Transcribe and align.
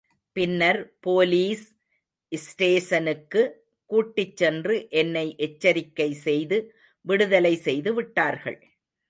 பின்னர் 0.35 0.79
போலீஸ் 0.99 1.65
ஸ்டேசனுக்கு 2.31 3.41
கூட்டிச் 3.89 4.37
சென்று 4.37 4.75
என்னை 4.89 5.25
எச்சரிக்கை 5.37 6.13
செய்து 6.25 6.57
விடுதலை 7.05 7.55
செய்து 7.67 7.93
விட்டார்கள். 7.93 8.59